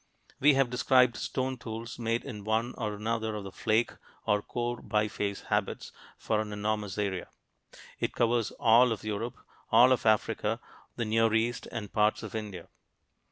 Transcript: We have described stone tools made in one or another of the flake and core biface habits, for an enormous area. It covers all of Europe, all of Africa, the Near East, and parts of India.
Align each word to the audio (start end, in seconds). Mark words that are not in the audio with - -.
We 0.39 0.55
have 0.55 0.71
described 0.71 1.15
stone 1.17 1.59
tools 1.59 1.99
made 1.99 2.25
in 2.25 2.43
one 2.43 2.73
or 2.75 2.95
another 2.95 3.35
of 3.35 3.43
the 3.43 3.51
flake 3.51 3.91
and 4.25 4.47
core 4.47 4.81
biface 4.81 5.43
habits, 5.45 5.91
for 6.17 6.41
an 6.41 6.51
enormous 6.51 6.97
area. 6.97 7.27
It 7.99 8.15
covers 8.15 8.49
all 8.53 8.91
of 8.93 9.03
Europe, 9.03 9.37
all 9.71 9.91
of 9.91 10.07
Africa, 10.07 10.59
the 10.95 11.05
Near 11.05 11.35
East, 11.35 11.67
and 11.71 11.93
parts 11.93 12.23
of 12.23 12.33
India. 12.33 12.67